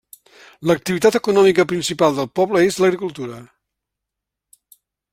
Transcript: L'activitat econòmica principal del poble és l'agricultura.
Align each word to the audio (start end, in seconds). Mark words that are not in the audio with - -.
L'activitat 0.69 1.17
econòmica 1.19 1.67
principal 1.73 2.17
del 2.21 2.31
poble 2.39 2.65
és 2.71 2.81
l'agricultura. 2.85 3.41